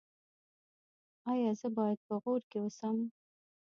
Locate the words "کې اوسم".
2.49-2.97